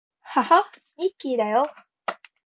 [0.23, 0.65] はは、
[0.97, 1.61] ミッキーだよ